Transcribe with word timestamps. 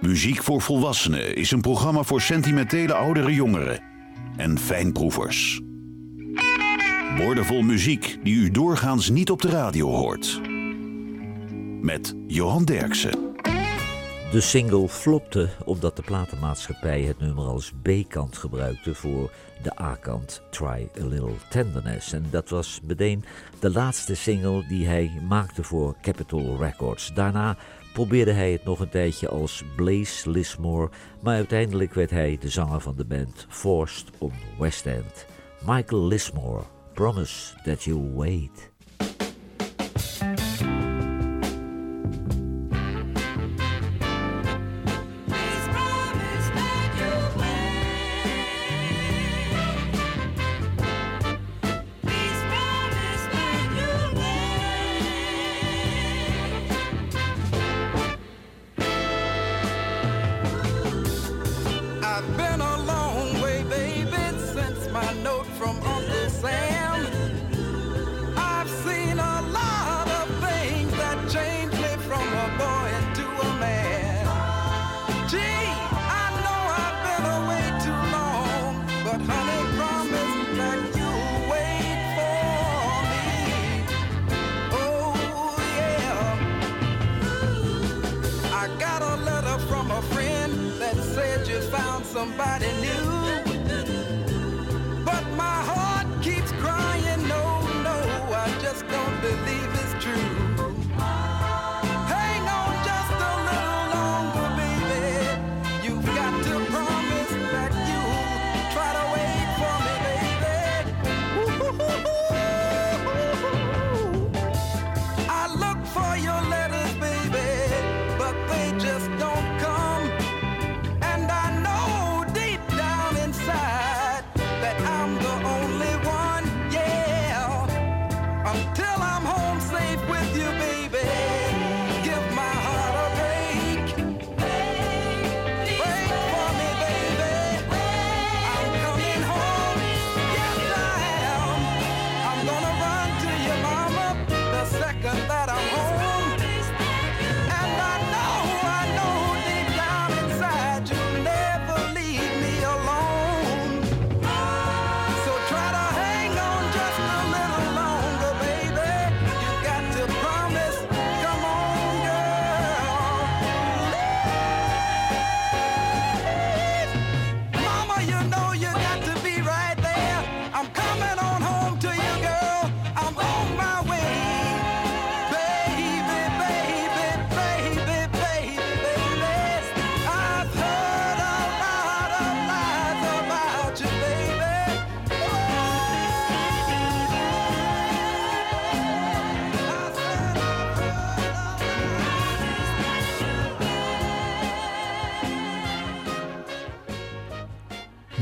Muziek 0.00 0.42
voor 0.42 0.60
Volwassenen 0.60 1.36
is 1.36 1.50
een 1.50 1.60
programma 1.60 2.02
voor 2.02 2.20
sentimentele 2.20 2.94
oudere 2.94 3.34
jongeren 3.34 3.80
en 4.36 4.58
fijnproevers. 4.58 5.60
Woordenvol 7.16 7.62
muziek 7.62 8.18
die 8.22 8.34
u 8.34 8.50
doorgaans 8.50 9.10
niet 9.10 9.30
op 9.30 9.42
de 9.42 9.48
radio 9.48 9.88
hoort. 9.88 10.40
Met 11.80 12.14
Johan 12.26 12.64
Derksen. 12.64 13.28
De 14.30 14.40
single 14.40 14.88
flopte 14.88 15.48
omdat 15.64 15.96
de 15.96 16.02
platenmaatschappij 16.02 17.02
het 17.02 17.18
nummer 17.18 17.44
als 17.44 17.72
B-kant 17.82 18.36
gebruikte 18.36 18.94
voor 18.94 19.30
de 19.62 19.80
A-kant 19.80 20.42
Try 20.50 20.88
a 21.00 21.06
Little 21.06 21.34
Tenderness. 21.48 22.12
En 22.12 22.24
dat 22.30 22.48
was 22.48 22.80
meteen 22.86 23.24
de 23.60 23.70
laatste 23.70 24.14
single 24.14 24.66
die 24.66 24.86
hij 24.86 25.10
maakte 25.28 25.62
voor 25.62 25.96
Capitol 26.02 26.56
Records. 26.56 27.10
Daarna 27.14 27.56
probeerde 27.98 28.32
hij 28.32 28.52
het 28.52 28.64
nog 28.64 28.80
een 28.80 28.88
tijdje 28.88 29.28
als 29.28 29.62
Blaze 29.76 30.30
Lismore, 30.30 30.90
maar 31.22 31.34
uiteindelijk 31.34 31.94
werd 31.94 32.10
hij 32.10 32.36
de 32.40 32.48
zanger 32.48 32.80
van 32.80 32.96
de 32.96 33.04
band 33.04 33.46
Forced 33.48 34.10
on 34.18 34.32
West 34.58 34.86
End. 34.86 35.26
Michael 35.66 36.06
Lismore, 36.06 36.62
Promise 36.94 37.54
That 37.62 37.82
You'll 37.82 38.12
Wait. 38.14 38.77
somebody 92.18 92.66
new. 92.80 93.07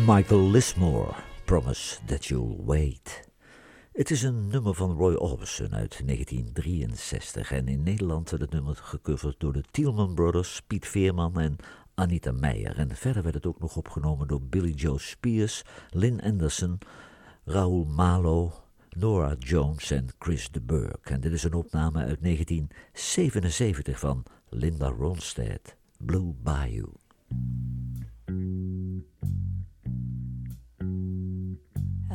Michael 0.07 0.51
Lismore, 0.51 1.15
Promise 1.45 1.99
That 2.05 2.27
You'll 2.27 2.65
Wait. 2.65 3.29
Het 3.93 4.11
is 4.11 4.23
een 4.23 4.49
nummer 4.49 4.75
van 4.75 4.97
Roy 4.97 5.15
Orbison 5.15 5.75
uit 5.75 6.01
1963 6.05 7.53
en 7.53 7.69
in 7.69 7.83
Nederland 7.83 8.31
werd 8.31 8.43
het 8.43 8.53
nummer 8.53 8.77
gecoverd 8.77 9.41
door 9.41 9.53
de 9.53 9.63
Tielman 9.71 10.15
Brothers, 10.15 10.63
Piet 10.67 10.87
Veerman 10.87 11.41
en 11.41 11.57
Anita 11.95 12.33
Meijer. 12.33 12.77
En 12.77 12.97
verder 12.97 13.23
werd 13.23 13.35
het 13.35 13.47
ook 13.47 13.61
nog 13.61 13.77
opgenomen 13.77 14.29
door 14.29 14.43
Billy 14.43 14.73
Joe 14.73 14.99
Spears, 14.99 15.63
Lynn 15.91 16.21
Anderson, 16.21 16.79
Raoul 17.45 17.85
Malo, 17.85 18.53
Nora 18.91 19.37
Jones 19.39 19.91
en 19.91 20.09
Chris 20.19 20.51
de 20.51 20.61
Burgh. 20.61 21.11
En 21.11 21.21
dit 21.21 21.33
is 21.33 21.43
een 21.43 21.55
opname 21.55 21.99
uit 21.99 22.23
1977 22.23 23.99
van 23.99 24.23
Linda 24.49 24.89
Ronstadt, 24.89 25.77
Blue 25.99 26.35
Bayou. 26.43 26.89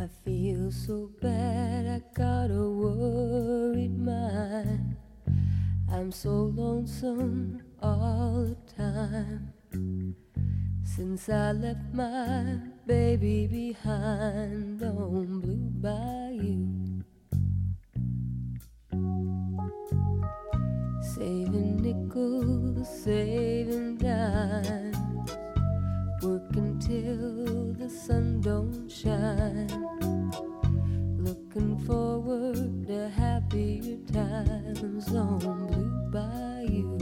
I 0.02 0.08
feel 0.26 0.72
so 0.72 1.12
bad, 1.22 1.86
I 1.86 2.02
got 2.16 2.50
a 2.50 2.68
worried 2.68 4.00
mind. 4.00 4.96
I'm 5.92 6.12
so 6.12 6.52
lonesome 6.56 7.62
all 7.80 8.48
the 8.48 8.58
time. 8.76 9.54
Since 10.84 11.30
I 11.30 11.52
left 11.52 11.94
my 11.94 12.58
baby 12.88 13.46
behind 13.46 14.82
on 14.82 15.40
Blue 15.40 15.70
Bayou. 15.86 17.04
Saving 21.14 21.78
nickels, 21.84 23.04
saving 23.04 23.98
dimes 23.98 25.11
Working 26.22 26.78
till 26.78 27.74
the 27.74 27.90
sun 27.90 28.42
don't 28.42 28.88
shine. 28.88 29.68
Looking 31.18 31.80
forward 31.80 32.86
to 32.86 33.10
happier 33.10 33.98
times 34.14 35.16
on 35.16 35.40
Blue 35.40 36.12
Bayou. 36.12 37.01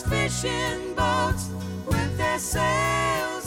fishing 0.00 0.94
boats 0.94 1.50
with 1.86 2.16
their 2.16 2.38
sails. 2.38 3.41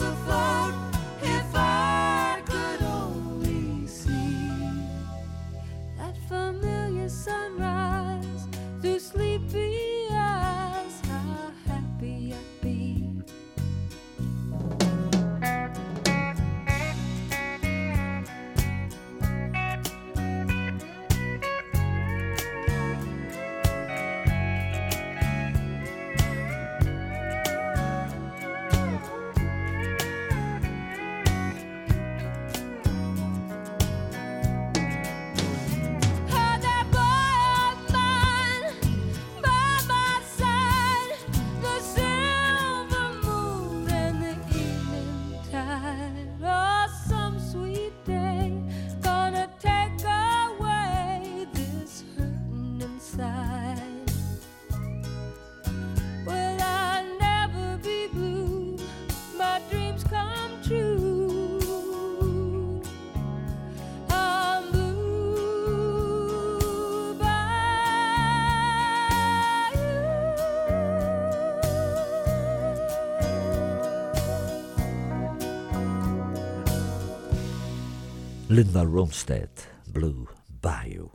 Linda 78.56 78.84
Ronstadt, 78.84 79.68
Blue 79.92 80.28
Bayou. 80.60 81.10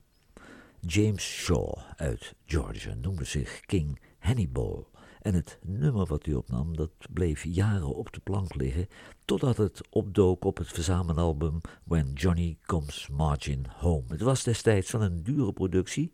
James 0.80 1.22
Shaw 1.22 1.78
uit 1.96 2.34
Georgia 2.46 2.94
noemde 2.94 3.24
zich 3.24 3.60
King 3.60 4.00
Hannibal. 4.18 4.90
En 5.20 5.34
het 5.34 5.58
nummer 5.62 6.06
wat 6.06 6.26
hij 6.26 6.34
opnam, 6.34 6.76
dat 6.76 6.90
bleef 7.10 7.44
jaren 7.44 7.94
op 7.94 8.12
de 8.12 8.20
plank 8.20 8.54
liggen, 8.54 8.88
totdat 9.24 9.56
het 9.56 9.88
opdook 9.90 10.44
op 10.44 10.56
het 10.56 10.68
verzamelalbum 10.68 11.60
When 11.84 12.12
Johnny 12.12 12.58
Comes 12.66 13.08
Margin 13.08 13.66
Home. 13.76 14.04
Het 14.08 14.20
was 14.20 14.42
destijds 14.42 14.90
van 14.90 15.02
een 15.02 15.22
dure 15.22 15.52
productie, 15.52 16.12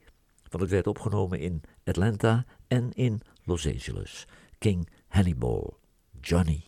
want 0.48 0.62
het 0.62 0.72
werd 0.72 0.86
opgenomen 0.86 1.40
in 1.40 1.62
Atlanta 1.84 2.44
en 2.66 2.92
in 2.92 3.20
Los 3.44 3.66
Angeles. 3.66 4.26
King 4.58 4.88
Hannibal, 5.08 5.78
Johnny. 6.20 6.64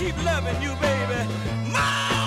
keep 0.00 0.24
loving 0.24 0.62
you, 0.62 0.74
baby. 0.76 1.28
My 1.70 2.19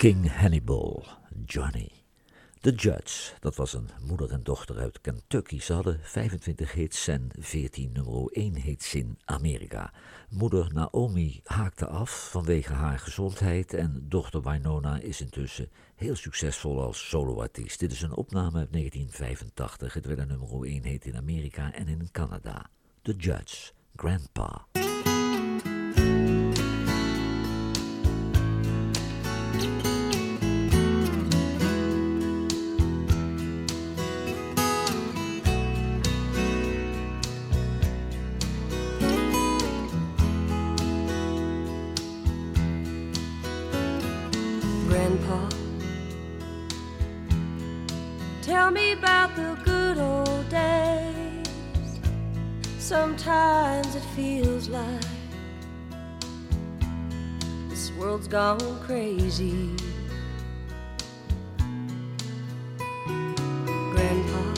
King 0.00 0.30
Hannibal, 0.30 1.04
Johnny. 1.46 1.90
The 2.60 2.70
Judge, 2.72 3.32
dat 3.40 3.56
was 3.56 3.72
een 3.72 3.88
moeder 4.06 4.30
en 4.30 4.42
dochter 4.42 4.78
uit 4.78 5.00
Kentucky. 5.00 5.60
Ze 5.60 5.72
hadden 5.72 6.00
25 6.02 6.72
hits 6.72 7.08
en 7.08 7.30
14 7.38 7.92
nummer 7.92 8.26
1 8.32 8.56
hits 8.56 8.94
in 8.94 9.18
Amerika. 9.24 9.92
Moeder 10.28 10.72
Naomi 10.72 11.40
haakte 11.44 11.86
af 11.86 12.30
vanwege 12.30 12.72
haar 12.72 12.98
gezondheid 12.98 13.74
en 13.74 14.06
dochter 14.08 14.42
Winona 14.42 14.98
is 14.98 15.20
intussen 15.20 15.68
heel 15.94 16.16
succesvol 16.16 16.82
als 16.82 17.08
soloartiest. 17.08 17.78
Dit 17.78 17.92
is 17.92 18.02
een 18.02 18.16
opname 18.16 18.58
uit 18.58 18.72
1985. 18.72 19.94
Het 19.94 20.06
werd 20.06 20.18
een 20.18 20.28
nummer 20.28 20.64
1 20.64 20.84
hit 20.84 21.06
in 21.06 21.16
Amerika 21.16 21.72
en 21.72 21.88
in 21.88 22.08
Canada. 22.12 22.66
The 23.02 23.12
Judge, 23.12 23.72
Grandpa. 23.96 24.66
Crazy. 59.30 59.70
Grandpa, 63.92 64.54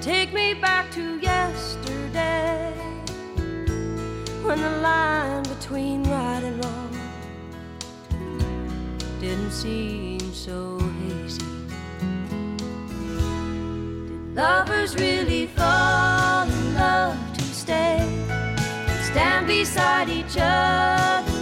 take 0.00 0.32
me 0.32 0.54
back 0.54 0.90
to 0.92 1.18
yesterday 1.18 2.72
when 4.44 4.62
the 4.62 4.70
line 4.80 5.42
between 5.42 6.04
right 6.04 6.42
and 6.42 6.64
wrong 6.64 6.96
didn't 9.20 9.50
seem 9.50 10.20
so 10.32 10.78
hazy. 11.02 11.44
Did 14.08 14.36
lovers 14.36 14.94
really 14.96 15.46
fall 15.48 16.48
in 16.48 16.74
love 16.74 17.18
to 17.34 17.42
stay? 17.42 17.98
Stand 19.02 19.46
beside 19.46 20.08
each 20.08 20.36
other, 20.40 21.33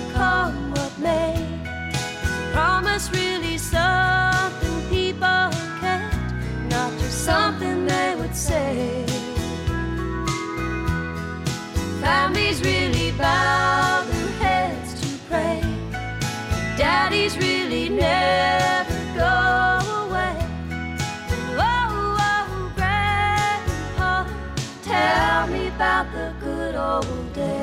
bow 13.22 14.04
their 14.10 14.30
heads 14.42 14.90
to 15.00 15.08
pray. 15.28 15.62
Daddies 16.76 17.36
really 17.38 17.88
never 17.88 18.98
go 19.14 19.36
away. 20.04 20.36
Oh, 21.56 22.16
oh, 22.28 22.72
Grandpa, 22.76 24.26
tell 24.82 25.46
me 25.46 25.68
about 25.68 26.06
the 26.12 26.34
good 26.40 26.74
old 26.74 27.32
days. 27.32 27.61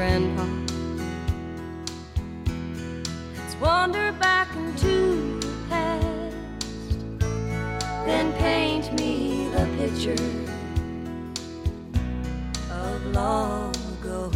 Grandpa, 0.00 0.46
let's 3.36 3.54
wander 3.56 4.12
back 4.12 4.48
into 4.56 5.38
the 5.40 5.52
past, 5.68 7.00
then 8.06 8.32
paint 8.38 8.90
me 8.98 9.50
the 9.52 9.66
picture 9.76 10.24
of 12.72 13.06
long 13.12 13.74
ago. 14.00 14.32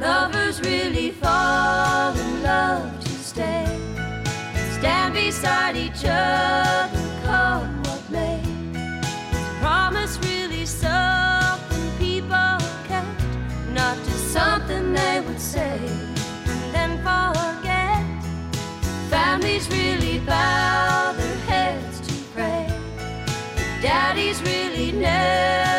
Lovers 0.00 0.60
really 0.62 1.12
fall 1.12 2.12
in 2.18 2.42
love 2.42 3.04
to 3.04 3.10
stay, 3.10 3.78
stand 4.80 5.14
beside 5.14 5.76
each 5.76 6.04
other, 6.04 6.99
say 15.60 15.80
and 16.52 16.74
then 16.74 16.92
forget? 17.06 18.02
Families 19.14 19.68
really 19.68 20.18
bow 20.20 21.12
their 21.18 21.38
heads 21.50 21.96
to 22.06 22.14
pray. 22.34 22.66
Daddies 23.82 24.38
really 24.42 24.92
never 24.92 25.69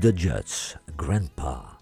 The 0.00 0.12
Judds, 0.12 0.76
Grandpa. 0.96 1.78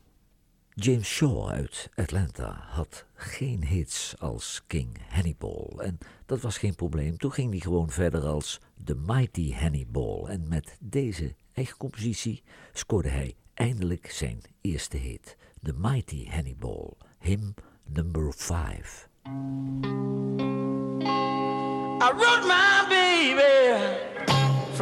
James 0.74 1.08
Shaw 1.08 1.48
uit 1.48 1.90
Atlanta 1.94 2.64
had 2.68 3.04
geen 3.14 3.64
hits 3.64 4.14
als 4.18 4.62
King 4.66 4.98
Hannibal. 5.08 5.82
En 5.82 5.98
dat 6.26 6.40
was 6.40 6.58
geen 6.58 6.74
probleem. 6.74 7.16
Toen 7.16 7.32
ging 7.32 7.50
hij 7.50 7.60
gewoon 7.60 7.90
verder 7.90 8.24
als 8.26 8.60
The 8.84 8.94
Mighty 8.94 9.52
Hannibal. 9.52 10.28
En 10.28 10.48
met 10.48 10.76
deze 10.80 11.34
eigen 11.52 11.76
compositie 11.76 12.42
scoorde 12.72 13.08
hij 13.08 13.34
eindelijk 13.54 14.10
zijn 14.10 14.40
eerste 14.60 14.96
hit. 14.96 15.36
The 15.62 15.74
Mighty 15.76 16.28
Hannibal, 16.28 16.96
him 17.18 17.54
number 17.84 18.32
5. 18.32 19.08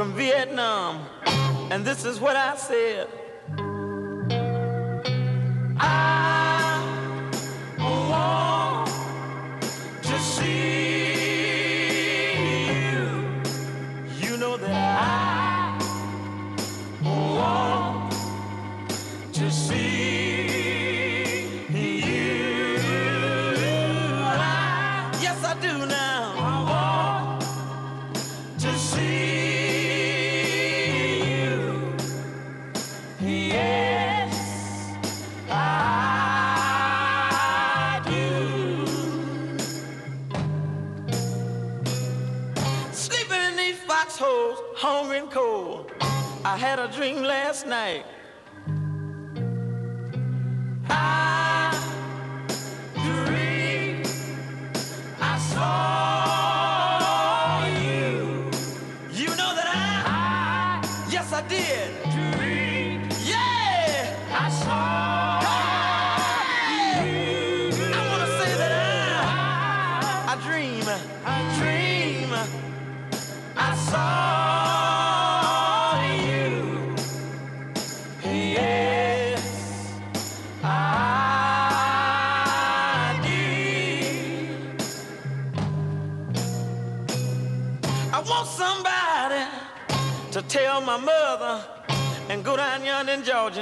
From 0.05 0.13
Vietnam, 0.13 1.01
and 1.71 1.83
this 1.83 2.05
is 2.05 2.21
what 2.21 2.37
I 2.37 2.57
said. 2.57 3.09
Georgia 47.13 48.14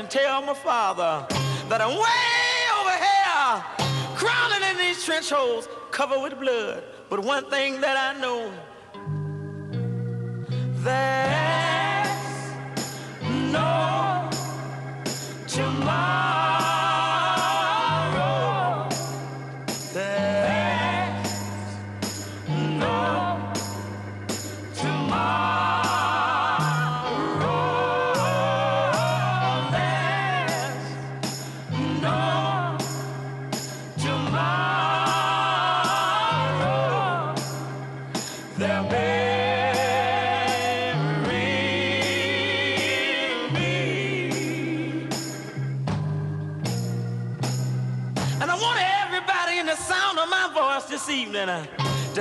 and 0.03 0.11
tell 0.11 0.43
my 0.43 0.53
father 0.53 1.25
that 1.69 1.81
I'm 1.81 1.91
way 1.91 2.27
over 2.81 2.97
here, 3.07 3.63
crawling 4.17 4.69
in 4.69 4.77
these 4.77 5.05
trench 5.05 5.31
holes 5.31 5.69
covered 5.93 6.21
with 6.21 6.41
blood. 6.41 6.83
But 7.09 7.21
one 7.21 7.49
thing 7.51 7.81
that 7.83 7.97
I 7.97 8.21
know, 8.21 8.51
there's 10.83 11.22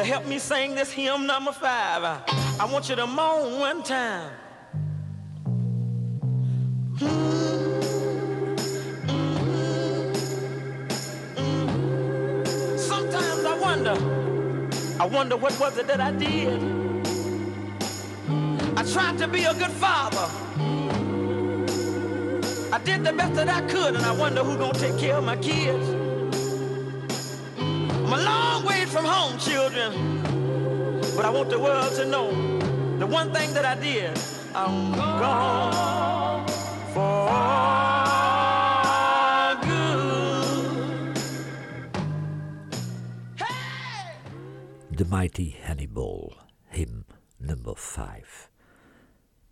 to 0.01 0.07
help 0.07 0.25
me 0.25 0.39
sing 0.39 0.73
this 0.73 0.91
hymn 0.91 1.27
number 1.27 1.51
five. 1.51 2.03
I 2.59 2.65
want 2.71 2.89
you 2.89 2.95
to 2.95 3.05
moan 3.05 3.59
one 3.59 3.83
time. 3.83 4.31
Sometimes 12.77 13.45
I 13.45 13.59
wonder, 13.61 13.95
I 14.99 15.05
wonder 15.05 15.37
what 15.37 15.59
was 15.59 15.77
it 15.77 15.85
that 15.85 16.01
I 16.01 16.11
did. 16.13 16.59
I 18.75 18.83
tried 18.91 19.19
to 19.19 19.27
be 19.27 19.43
a 19.43 19.53
good 19.53 19.75
father. 19.85 20.27
I 22.73 22.79
did 22.83 23.03
the 23.03 23.13
best 23.13 23.35
that 23.35 23.49
I 23.49 23.61
could, 23.67 23.93
and 23.93 24.03
I 24.03 24.13
wonder 24.13 24.43
who's 24.43 24.57
gonna 24.57 24.73
take 24.73 24.97
care 24.97 25.17
of 25.17 25.23
my 25.23 25.37
kids. 25.37 26.00
From 28.91 29.05
home, 29.05 29.37
children. 29.39 30.21
But 31.15 31.23
I 31.23 31.29
want 31.29 31.49
the 31.49 31.57
world 31.57 31.95
to 31.95 32.05
know 32.05 32.29
the 32.99 33.07
one 33.07 33.31
thing 33.31 33.53
that 33.53 33.63
I 33.63 33.75
did, 33.75 34.19
I'm 34.53 34.91
gone 34.91 36.45
for 36.93 37.29
good. 39.65 41.17
Hey! 43.37 44.17
The 44.91 45.05
Mighty 45.05 45.51
Hannibal, 45.51 46.35
hymn 46.69 47.05
number 47.39 47.73
5. 47.75 48.50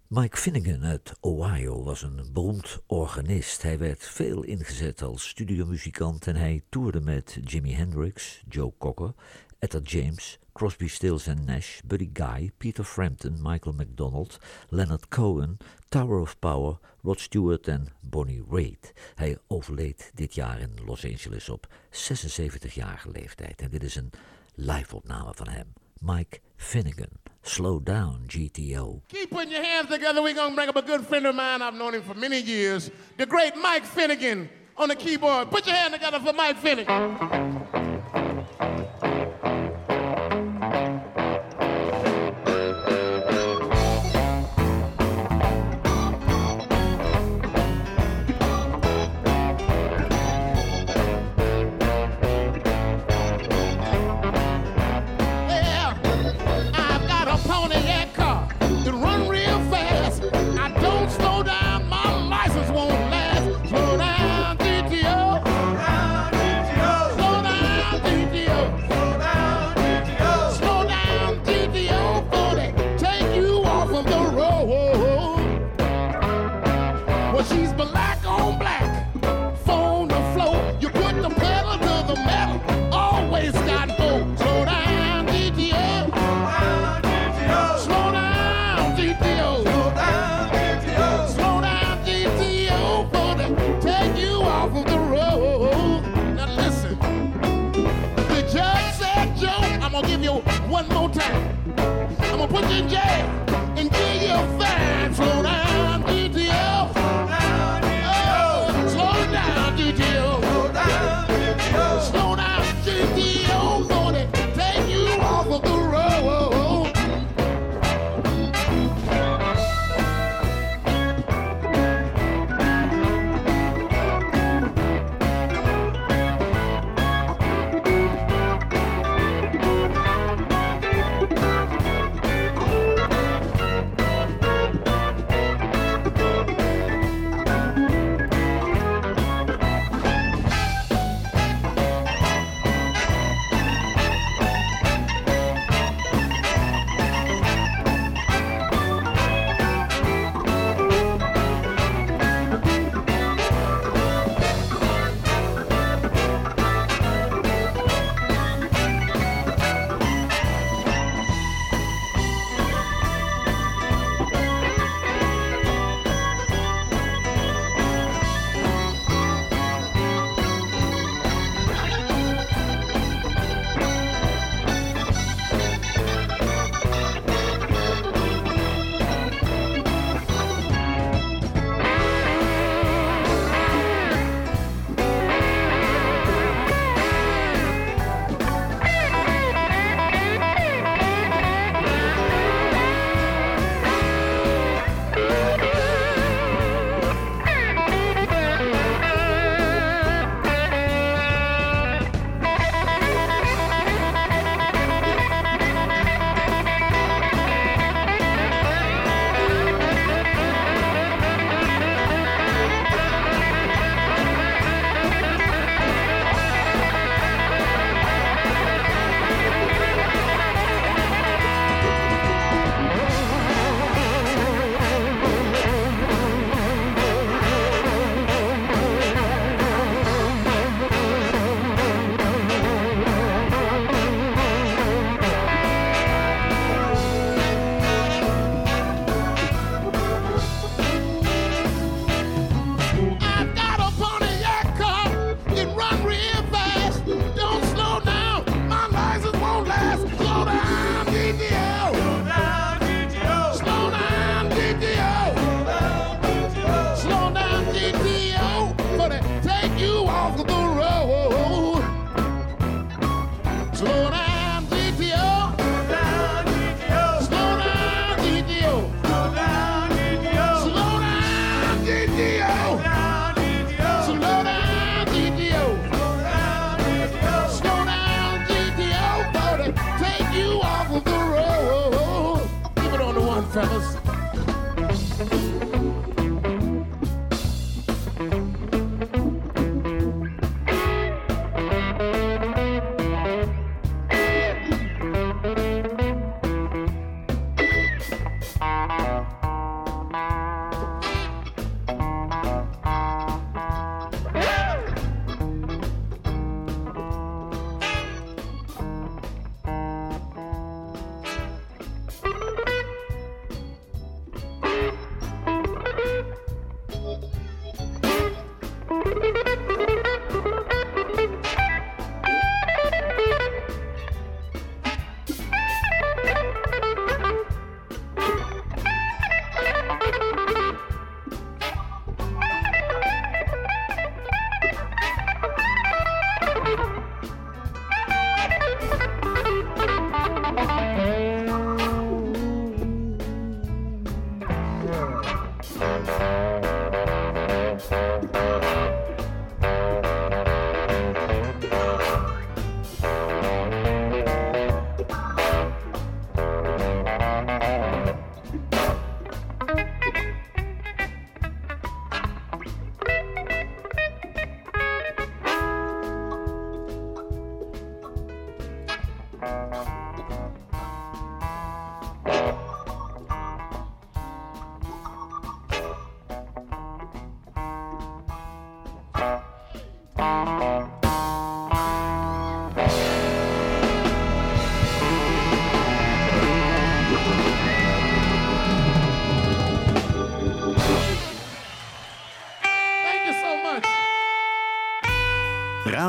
Mike 0.10 0.38
Finnegan 0.38 0.86
uit 0.86 1.14
Ohio 1.20 1.84
was 1.84 2.02
een 2.02 2.30
beroemd 2.34 2.80
organist. 2.88 3.62
Hij 3.62 3.78
werd 3.78 4.04
veel 4.04 4.44
ingezet 4.44 5.02
als 5.02 5.28
studiomuzikant 5.28 6.28
en 6.28 6.36
hij 6.36 6.62
toerde 6.70 7.02
met 7.02 7.40
Jimi 7.44 7.74
Hendrix, 7.74 8.44
Joe 8.48 8.74
Cocker, 8.78 9.14
Etta 9.60 9.80
James, 9.84 10.40
Crosby, 10.54 10.88
Stills 10.88 11.26
Nash, 11.26 11.80
Buddy 11.86 12.10
Guy, 12.14 12.52
Peter 12.58 12.84
Frampton, 12.84 13.38
Michael 13.42 13.76
McDonald, 13.76 14.40
Leonard 14.70 15.08
Cohen, 15.08 15.58
Tower 15.90 16.20
of 16.20 16.40
Power, 16.40 16.80
Rod 17.02 17.20
Stewart 17.20 17.68
en 17.68 17.88
Bonnie 18.02 18.44
Raitt. 18.50 18.94
Hij 19.16 19.38
overleed 19.48 20.12
dit 20.14 20.34
jaar 20.36 20.60
in 20.60 20.74
Los 20.86 21.06
Angeles 21.06 21.50
op 21.50 21.68
76-jarige 21.92 23.12
leeftijd 23.12 23.62
en 23.62 23.70
dit 23.70 23.84
is 23.84 23.96
een 23.96 24.12
live-opname 24.56 25.34
van 25.34 25.48
hem, 25.48 25.74
Mike 26.00 26.40
Finnegan. 26.60 27.18
Slow 27.42 27.80
down, 27.80 28.26
GTO. 28.28 29.02
Keep 29.08 29.32
putting 29.32 29.52
your 29.52 29.64
hands 29.64 29.88
together. 29.88 30.22
We're 30.22 30.36
going 30.36 30.52
to 30.52 30.56
bring 30.56 30.70
up 30.70 30.76
a 30.76 30.82
good 30.84 31.08
friend 31.08 31.26
of 31.26 31.34
mine. 31.34 31.62
I've 31.64 31.74
known 31.74 31.96
him 31.96 32.04
for 32.04 32.14
many 32.14 32.40
years. 32.40 32.92
The 33.18 33.26
great 33.26 33.56
Mike 33.56 33.86
Finnegan 33.86 34.50
on 34.78 34.90
the 34.90 34.96
keyboard. 34.96 35.50
Put 35.50 35.66
your 35.66 35.76
hand 35.76 35.94
together 35.94 36.20
for 36.20 36.34
Mike 36.34 36.58
Finnegan. 36.58 37.18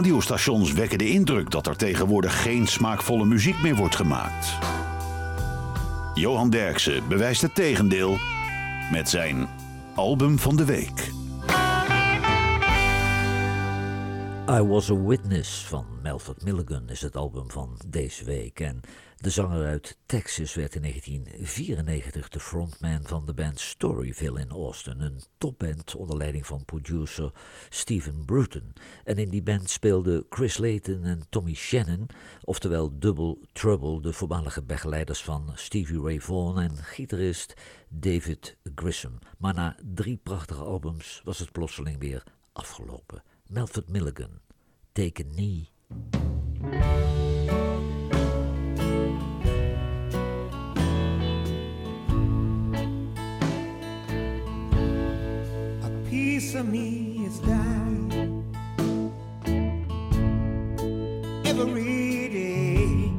Radiostations 0.00 0.72
wekken 0.72 0.98
de 0.98 1.08
indruk 1.08 1.50
dat 1.50 1.66
er 1.66 1.76
tegenwoordig 1.76 2.42
geen 2.42 2.66
smaakvolle 2.66 3.24
muziek 3.24 3.62
meer 3.62 3.74
wordt 3.74 3.96
gemaakt. 3.96 4.58
Johan 6.14 6.50
Derksen 6.50 7.08
bewijst 7.08 7.42
het 7.42 7.54
tegendeel 7.54 8.18
met 8.92 9.08
zijn 9.08 9.48
album 9.94 10.38
van 10.38 10.56
de 10.56 10.64
week. 10.64 11.10
I 14.48 14.62
Was 14.62 14.90
a 14.90 14.96
Witness 14.96 15.64
van 15.66 15.86
Melford 16.02 16.44
Milligan 16.44 16.88
is 16.88 17.00
het 17.00 17.16
album 17.16 17.50
van 17.50 17.80
deze 17.86 18.24
week. 18.24 18.60
En 18.60 18.80
de 19.20 19.30
zanger 19.30 19.66
uit 19.66 19.96
Texas 20.06 20.54
werd 20.54 20.74
in 20.74 20.80
1994 20.80 22.28
de 22.28 22.40
frontman 22.40 23.00
van 23.02 23.26
de 23.26 23.34
band 23.34 23.60
Storyville 23.60 24.40
in 24.40 24.50
Austin. 24.50 25.00
Een 25.00 25.20
topband 25.38 25.94
onder 25.94 26.16
leiding 26.16 26.46
van 26.46 26.64
producer 26.64 27.32
Stephen 27.68 28.24
Bruton. 28.24 28.72
En 29.04 29.16
in 29.16 29.28
die 29.28 29.42
band 29.42 29.70
speelden 29.70 30.26
Chris 30.28 30.58
Layton 30.58 31.04
en 31.04 31.22
Tommy 31.28 31.54
Shannon, 31.54 32.06
oftewel 32.44 32.98
Double 32.98 33.38
Trouble, 33.52 34.00
de 34.00 34.12
voormalige 34.12 34.62
begeleiders 34.62 35.22
van 35.22 35.50
Stevie 35.54 36.00
Ray 36.00 36.20
Vaughan 36.20 36.60
en 36.60 36.76
gitarist 36.76 37.54
David 37.88 38.56
Grissom. 38.74 39.18
Maar 39.38 39.54
na 39.54 39.76
drie 39.94 40.16
prachtige 40.16 40.62
albums 40.62 41.20
was 41.24 41.38
het 41.38 41.52
plotseling 41.52 41.98
weer 41.98 42.22
afgelopen. 42.52 43.22
Melford 43.46 43.88
Milligan, 43.88 44.40
Take 44.92 45.24
a 45.24 45.32
Knee. 45.32 45.68
Of 56.54 56.66
me 56.68 57.24
is 57.26 57.38
dying 57.40 58.44
every 61.44 62.28
day. 62.28 63.12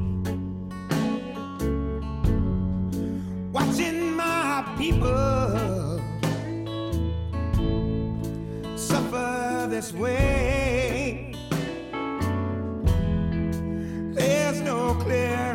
Watching 3.52 4.16
my 4.16 4.64
people 4.76 6.00
suffer 8.76 9.66
this 9.70 9.92
way. 9.94 11.34
There's 14.14 14.60
no 14.60 14.94
clear 14.94 15.54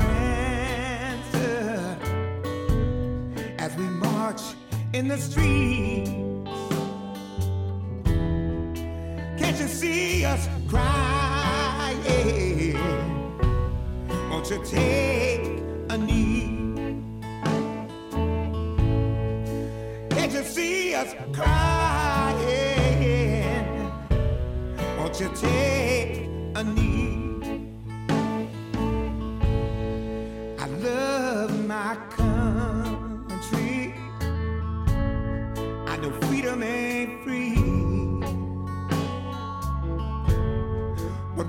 answer 1.20 1.98
as 3.60 3.76
we 3.76 3.84
march 3.86 4.42
in 4.94 5.08
the 5.08 5.18
street. 5.18 6.37
Can't 9.58 9.70
you 9.72 9.76
see 9.76 10.24
us 10.24 10.48
crying? 10.68 11.98
Won't 14.30 14.52
you 14.52 14.64
take 14.64 15.48
a 15.90 15.98
knee? 15.98 17.02
Can't 20.12 20.32
you 20.32 20.44
see 20.44 20.94
us 20.94 21.16
crying? 21.34 22.70
Won't 24.96 25.20
you 25.20 25.30
take 25.34 26.30
a 26.54 26.64
knee? 26.64 27.17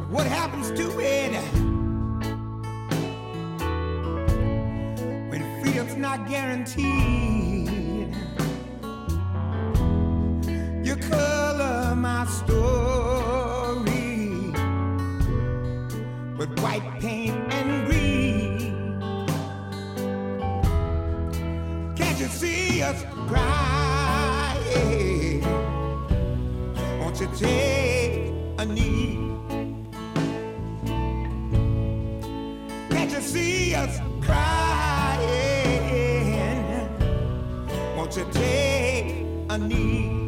What 0.08 0.26
happens 0.26 0.70
to 0.70 0.88
it 1.00 1.32
when 5.30 5.60
freedom's 5.60 5.96
not 5.96 6.26
guaranteed? 6.28 8.14
You 10.82 10.96
color 10.96 11.94
my 11.94 12.24
story 12.24 12.56
with 16.38 16.58
white 16.60 17.00
paint 17.00 17.36
and 17.52 17.86
green. 17.86 18.98
Can't 21.94 22.18
you 22.18 22.28
see 22.28 22.82
us 22.82 23.04
crying? 23.26 24.62
Won't 26.98 27.20
you 27.20 27.28
take 27.36 28.32
a 28.58 28.64
knee? 28.64 29.17
Us 33.78 34.00
crying? 34.20 35.68
Won't 37.96 38.16
you 38.16 38.26
take 38.32 39.24
a 39.50 39.58
knee? 39.58 40.27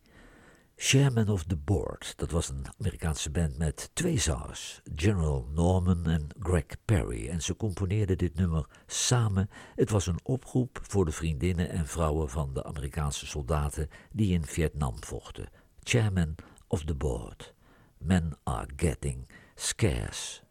Chairman 0.83 1.29
of 1.29 1.43
the 1.43 1.55
Board. 1.55 2.13
Dat 2.15 2.31
was 2.31 2.49
een 2.49 2.65
Amerikaanse 2.79 3.31
band 3.31 3.57
met 3.57 3.89
twee 3.93 4.19
zangers, 4.19 4.81
General 4.95 5.47
Norman 5.53 6.05
en 6.05 6.27
Greg 6.39 6.65
Perry. 6.85 7.29
En 7.29 7.41
ze 7.41 7.55
componeerden 7.55 8.17
dit 8.17 8.35
nummer 8.35 8.65
samen. 8.87 9.49
Het 9.75 9.89
was 9.89 10.07
een 10.07 10.19
oproep 10.23 10.79
voor 10.81 11.05
de 11.05 11.11
vriendinnen 11.11 11.69
en 11.69 11.87
vrouwen 11.87 12.29
van 12.29 12.53
de 12.53 12.63
Amerikaanse 12.63 13.25
soldaten 13.25 13.89
die 14.11 14.33
in 14.33 14.45
Vietnam 14.45 15.03
vochten. 15.03 15.49
Chairman 15.83 16.35
of 16.67 16.83
the 16.83 16.95
Board. 16.95 17.53
Men 17.97 18.37
are 18.43 18.67
getting 18.75 19.27
scarce. 19.55 20.41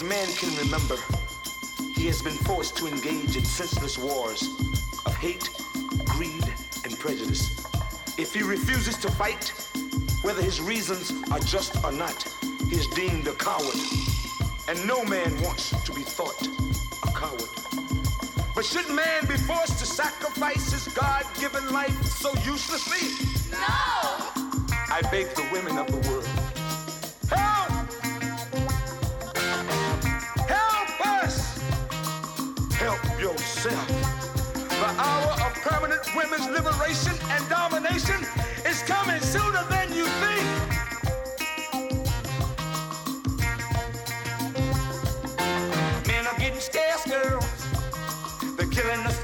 as 0.00 0.08
man 0.08 0.28
can 0.34 0.56
remember, 0.56 0.96
he 1.94 2.06
has 2.06 2.22
been 2.22 2.32
forced 2.32 2.76
to 2.76 2.86
engage 2.86 3.36
in 3.36 3.44
senseless 3.44 3.98
wars 3.98 4.42
of 5.04 5.14
hate, 5.16 5.50
greed, 6.06 6.44
and 6.84 6.98
prejudice. 6.98 7.66
If 8.16 8.32
he 8.32 8.42
refuses 8.42 8.96
to 8.98 9.10
fight, 9.10 9.52
whether 10.22 10.40
his 10.42 10.60
reasons 10.60 11.12
are 11.30 11.40
just 11.40 11.82
or 11.84 11.92
not, 11.92 12.26
he 12.68 12.76
is 12.76 12.86
deemed 12.88 13.26
a 13.26 13.34
coward. 13.34 13.76
And 14.68 14.86
no 14.86 15.04
man 15.04 15.38
wants 15.42 15.70
to 15.84 15.92
be 15.92 16.02
thought 16.02 16.46
a 17.06 17.12
coward. 17.12 17.50
But 18.54 18.64
should 18.64 18.88
man 18.88 19.26
be 19.26 19.36
forced 19.36 19.78
to 19.80 19.86
sacrifice 19.86 20.72
his 20.72 20.88
God-given 20.94 21.72
life 21.72 22.04
so 22.04 22.32
uselessly? 22.44 23.26
No! 23.50 23.58
I 23.58 25.00
beg 25.10 25.34
the 25.34 25.46
women 25.52 25.76
of 25.76 25.86
the 25.88 26.08
world, 26.08 26.26
help! 27.28 27.69
yourself. 33.64 33.88
The 34.68 34.86
hour 35.02 35.32
of 35.32 35.52
permanent 35.56 36.00
women's 36.16 36.48
liberation 36.48 37.12
and 37.28 37.48
domination 37.48 38.24
is 38.64 38.82
coming 38.82 39.20
sooner 39.20 39.62
than 39.68 39.92
you 39.92 40.06
think. 40.06 40.46
Men 46.06 46.26
are 46.26 46.38
getting 46.38 46.60
scarce, 46.60 47.04
girls. 47.06 47.44
They're 48.56 48.66
killing 48.68 49.00
us. 49.00 49.19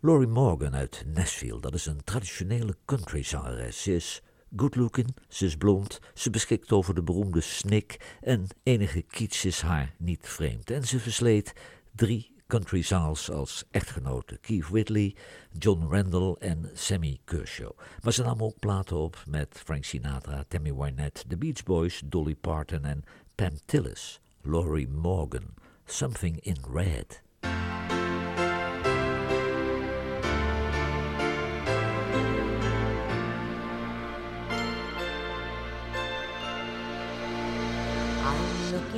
Laurie 0.00 0.28
Morgan 0.28 0.74
uit 0.74 1.04
Nashville, 1.06 1.60
dat 1.60 1.74
is 1.74 1.86
een 1.86 2.04
traditionele 2.04 2.76
countryzangeres. 2.84 3.82
Ze 3.82 3.94
is 3.94 4.22
good 4.56 4.76
looking, 4.76 5.16
ze 5.28 5.44
is 5.44 5.56
blond, 5.56 6.00
ze 6.14 6.30
beschikt 6.30 6.72
over 6.72 6.94
de 6.94 7.02
beroemde 7.02 7.40
snik 7.40 8.16
en 8.20 8.46
enige 8.62 9.02
kitsch 9.02 9.44
is 9.44 9.60
haar 9.60 9.94
niet 9.96 10.28
vreemd. 10.28 10.70
En 10.70 10.86
ze 10.86 10.98
versleet 10.98 11.52
drie 11.94 12.34
countryzangers 12.46 13.30
als 13.30 13.64
echtgenoten. 13.70 14.40
Keith 14.40 14.68
Whitley, 14.68 15.14
John 15.58 15.86
Randall 15.90 16.36
en 16.38 16.70
Sammy 16.72 17.18
Kershaw. 17.24 17.72
Maar 18.02 18.12
ze 18.12 18.22
nam 18.22 18.42
ook 18.42 18.58
platen 18.58 18.96
op 18.96 19.22
met 19.28 19.60
Frank 19.64 19.84
Sinatra, 19.84 20.44
Tammy 20.48 20.74
Wynette, 20.74 21.26
The 21.26 21.36
Beach 21.36 21.62
Boys, 21.62 22.02
Dolly 22.04 22.34
Parton 22.34 22.84
en 22.84 23.04
Pam 23.34 23.58
Tillis. 23.64 24.20
Laurie 24.42 24.88
Morgan, 24.88 25.54
Something 25.84 26.40
in 26.40 26.56
Red. 26.72 27.22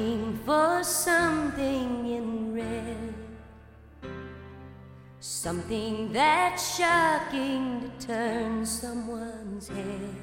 Looking 0.01 0.38
for 0.46 0.82
something 0.82 2.07
in 2.07 2.55
red. 2.55 3.14
Something 5.20 6.12
that's 6.12 6.76
shocking 6.76 7.82
to 7.82 8.07
turn 8.07 8.64
someone's 8.64 9.68
head. 9.68 10.14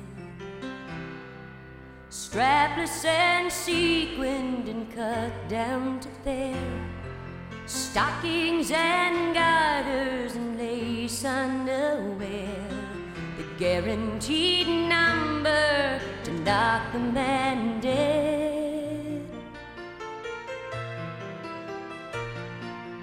Strapless 2.10 3.06
and 3.06 3.52
sequined 3.52 4.68
and 4.68 4.92
cut 4.96 5.32
down 5.48 6.00
to 6.00 6.10
fair. 6.24 6.56
Stockings 7.68 8.72
and 8.72 9.36
garters 9.36 10.36
and 10.36 10.58
lace 10.58 11.24
underwear. 11.24 12.68
The 13.38 13.44
guaranteed 13.60 14.68
number 14.68 16.00
to 16.24 16.32
knock 16.32 16.92
the 16.94 17.00
man 17.00 17.80
dead. 17.82 18.57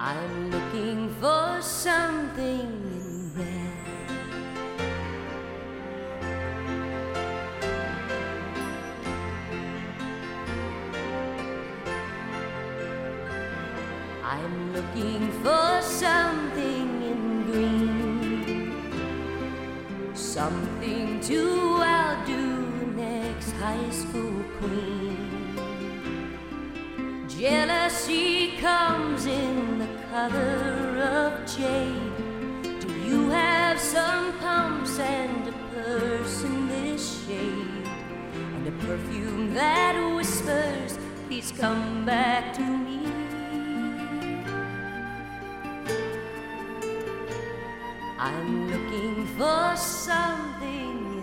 I'm 0.07 0.51
looking 0.51 1.09
for 1.19 1.59
something 1.61 2.69
in 2.93 3.31
red. 3.35 3.73
I'm 14.23 14.73
looking 14.73 15.31
for 15.41 15.81
something 15.81 17.01
in 17.11 17.21
green, 17.49 18.73
something 20.13 21.19
to 21.21 21.81
outdo 21.81 22.93
next 22.95 23.53
high 23.53 23.89
school 23.89 24.43
queen. 24.59 25.35
Jealousy 27.27 28.57
comes 28.57 29.25
in 29.25 29.84
color 30.15 30.97
of 31.19 31.45
jade. 31.45 32.79
Do 32.79 32.89
you 33.05 33.29
have 33.31 33.77
some 33.77 34.31
pumps 34.39 34.97
and 34.97 35.45
a 35.45 35.51
purse 35.73 36.41
in 36.45 36.69
this 36.69 37.27
shade? 37.27 37.85
And 38.55 38.65
a 38.65 38.71
perfume 38.87 39.53
that 39.55 39.95
whispers, 40.15 40.97
please 41.27 41.51
come 41.51 42.05
back 42.05 42.53
to 42.53 42.61
me. 42.61 43.01
I'm 48.17 48.71
looking 48.71 49.27
for 49.37 49.75
something 49.75 51.14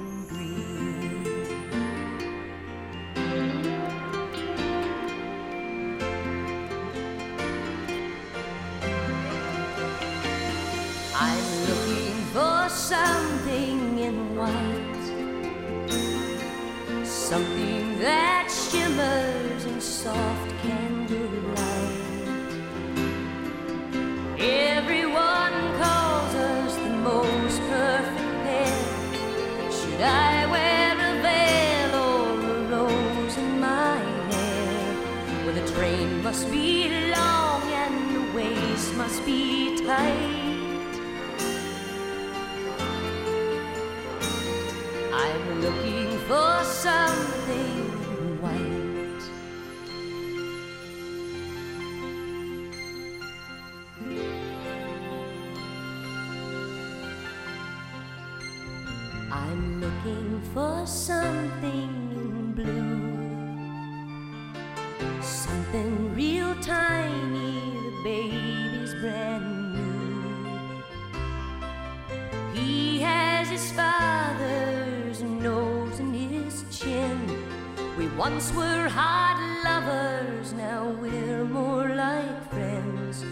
once 78.33 78.53
were 78.55 78.89
hot 78.89 79.39
lovers, 79.63 80.55
now 80.55 80.89
we're 81.03 81.45
more 81.45 81.89
like 81.89 82.51
friends. 82.51 83.25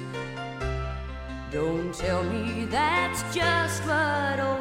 Don't 1.51 1.95
tell 1.95 2.23
me 2.25 2.67
that's 2.67 3.23
just 3.35 3.83
what 3.87 4.39
old 4.41 4.60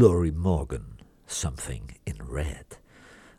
Glory 0.00 0.32
Morgan, 0.34 0.98
Something 1.26 1.96
in 2.04 2.16
Red. 2.30 2.80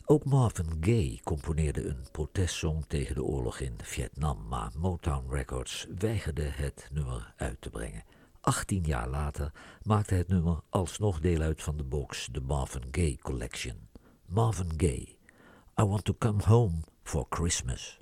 Ook 0.05 0.25
Marvin 0.25 0.77
Gaye 0.79 1.19
componeerde 1.23 1.87
een 1.87 2.05
protestsong 2.11 2.85
tegen 2.87 3.15
de 3.15 3.23
oorlog 3.23 3.59
in 3.59 3.73
Vietnam, 3.83 4.47
maar 4.47 4.71
Motown 4.77 5.25
Records 5.29 5.87
weigerde 5.97 6.43
het 6.43 6.89
nummer 6.91 7.33
uit 7.37 7.61
te 7.61 7.69
brengen. 7.69 8.03
18 8.41 8.83
jaar 8.83 9.09
later 9.09 9.51
maakte 9.83 10.15
het 10.15 10.27
nummer 10.27 10.59
alsnog 10.69 11.19
deel 11.19 11.41
uit 11.41 11.63
van 11.63 11.77
de 11.77 11.83
box 11.83 12.29
The 12.31 12.41
Marvin 12.41 12.87
Gaye 12.91 13.17
Collection. 13.17 13.87
Marvin 14.25 14.71
Gaye, 14.77 15.17
I 15.79 15.83
Want 15.83 16.05
to 16.05 16.13
Come 16.17 16.43
Home 16.43 16.75
for 17.03 17.25
Christmas. 17.29 18.00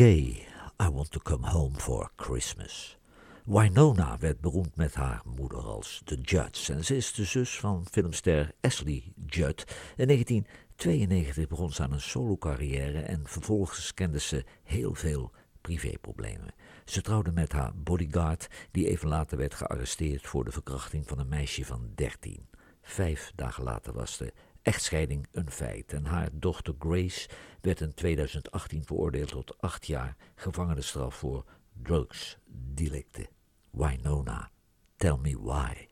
Gaye, 0.00 0.46
I 0.82 0.88
Want 0.88 1.10
to 1.10 1.18
Come 1.18 1.46
Home 1.46 1.74
for 1.74 2.10
Christmas. 2.16 2.96
Winona 3.44 4.18
werd 4.18 4.40
beroemd 4.40 4.76
met 4.76 4.94
haar 4.94 5.22
moeder 5.36 5.58
als 5.58 6.02
The 6.04 6.20
Judds 6.20 6.68
en 6.68 6.84
ze 6.84 6.96
is 6.96 7.12
de 7.12 7.24
zus 7.24 7.58
van 7.58 7.86
filmster 7.90 8.52
Ashley 8.60 9.12
Judd. 9.26 9.64
In 9.96 10.06
1992 10.06 11.48
begon 11.48 11.72
ze 11.72 11.82
aan 11.82 11.92
een 11.92 12.00
solo-carrière 12.00 13.00
en 13.00 13.26
vervolgens 13.26 13.94
kende 13.94 14.20
ze 14.20 14.44
heel 14.62 14.94
veel 14.94 15.32
privéproblemen. 15.60 16.54
Ze 16.84 17.00
trouwde 17.02 17.32
met 17.32 17.52
haar 17.52 17.72
bodyguard, 17.74 18.48
die 18.70 18.88
even 18.88 19.08
later 19.08 19.38
werd 19.38 19.54
gearresteerd 19.54 20.26
voor 20.26 20.44
de 20.44 20.52
verkrachting 20.52 21.08
van 21.08 21.18
een 21.18 21.28
meisje 21.28 21.64
van 21.64 21.92
13. 21.94 22.48
Vijf 22.82 23.32
dagen 23.34 23.64
later 23.64 23.92
was 23.92 24.16
de 24.16 24.32
echtscheiding 24.62 25.26
een 25.32 25.50
feit 25.50 25.92
en 25.92 26.04
haar 26.04 26.28
dochter 26.32 26.74
Grace 26.78 27.28
werd 27.60 27.80
in 27.80 27.94
2018 27.94 28.84
veroordeeld 28.84 29.28
tot 29.28 29.60
acht 29.60 29.86
jaar 29.86 30.16
gevangenisstraf 30.34 31.14
voor 31.14 31.44
drugsdelicten. 31.82 33.28
Winona, 33.70 34.50
tell 34.96 35.16
me 35.16 35.42
why. 35.42 35.89